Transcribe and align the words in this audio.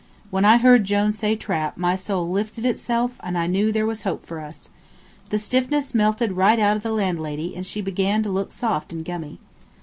When 0.31 0.45
I 0.45 0.57
heard 0.57 0.83
Jone 0.85 1.11
say 1.13 1.35
trap 1.35 1.77
my 1.77 1.95
soul 1.95 2.27
lifted 2.27 2.65
itself 2.65 3.17
and 3.19 3.37
I 3.37 3.45
knew 3.45 3.71
there 3.71 3.85
was 3.85 4.01
hope 4.01 4.25
for 4.25 4.39
us. 4.39 4.69
The 5.29 5.37
stiffness 5.37 5.93
melted 5.93 6.31
right 6.31 6.57
out 6.57 6.75
of 6.75 6.81
the 6.81 6.91
landlady, 6.91 7.55
and 7.55 7.67
she 7.67 7.81
began 7.81 8.23
to 8.23 8.29
look 8.31 8.51
soft 8.51 8.91
and 8.91 9.05
gummy. 9.05 9.37